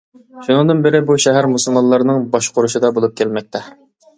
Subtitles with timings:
[0.45, 3.63] شۇنىڭدىن بىرى بۇ شەھەر مۇسۇلمانلارنىڭ باشقۇرۇشىدا بولۇپ كەلمەكتە.